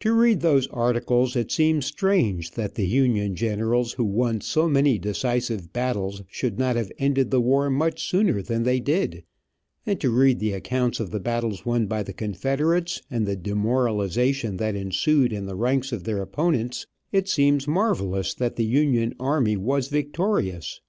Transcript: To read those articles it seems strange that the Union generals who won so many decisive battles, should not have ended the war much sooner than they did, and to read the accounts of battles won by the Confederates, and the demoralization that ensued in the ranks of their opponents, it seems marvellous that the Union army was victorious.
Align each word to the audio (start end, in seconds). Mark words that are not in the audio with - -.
To 0.00 0.12
read 0.12 0.40
those 0.40 0.66
articles 0.66 1.36
it 1.36 1.52
seems 1.52 1.86
strange 1.86 2.50
that 2.54 2.74
the 2.74 2.88
Union 2.88 3.36
generals 3.36 3.92
who 3.92 4.02
won 4.04 4.40
so 4.40 4.68
many 4.68 4.98
decisive 4.98 5.72
battles, 5.72 6.22
should 6.28 6.58
not 6.58 6.74
have 6.74 6.90
ended 6.98 7.30
the 7.30 7.40
war 7.40 7.70
much 7.70 8.04
sooner 8.04 8.42
than 8.42 8.64
they 8.64 8.80
did, 8.80 9.22
and 9.86 10.00
to 10.00 10.10
read 10.10 10.40
the 10.40 10.54
accounts 10.54 10.98
of 10.98 11.12
battles 11.22 11.64
won 11.64 11.86
by 11.86 12.02
the 12.02 12.12
Confederates, 12.12 13.00
and 13.08 13.26
the 13.26 13.36
demoralization 13.36 14.56
that 14.56 14.74
ensued 14.74 15.32
in 15.32 15.46
the 15.46 15.54
ranks 15.54 15.92
of 15.92 16.02
their 16.02 16.20
opponents, 16.20 16.88
it 17.12 17.28
seems 17.28 17.68
marvellous 17.68 18.34
that 18.34 18.56
the 18.56 18.66
Union 18.66 19.14
army 19.20 19.56
was 19.56 19.86
victorious. 19.86 20.80